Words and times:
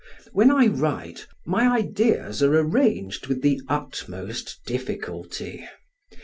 When 0.31 0.49
I 0.49 0.65
write, 0.65 1.27
my 1.45 1.77
ideas 1.77 2.41
are 2.41 2.57
arranged 2.59 3.27
with 3.27 3.43
the 3.43 3.61
utmost 3.69 4.59
difficulty. 4.65 5.63